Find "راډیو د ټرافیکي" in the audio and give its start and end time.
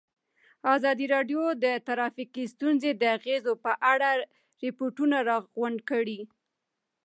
1.15-2.43